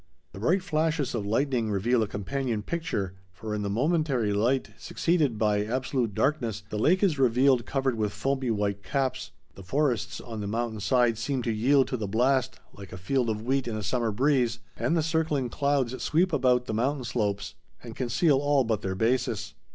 [0.31, 5.37] The bright flashes of lightning reveal a companion picture, for in the momentary light succeeded
[5.37, 9.29] by absolute darkness the lake is revealed covered with foamy white caps.
[9.53, 13.29] The forests on the mountain side seem to yield to the blast like a field
[13.29, 17.53] of wheat in a summer breeze, and the circling clouds sweep about the mountain slopes
[17.83, 19.53] and conceal all but their bases.